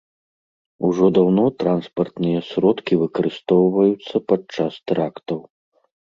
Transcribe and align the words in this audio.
Ужо 0.87 1.09
даўно 1.17 1.41
транспартныя 1.63 2.39
сродкі 2.51 2.93
выкарыстоўваюцца 3.01 4.15
падчас 4.33 4.73
тэрактаў. 4.93 5.39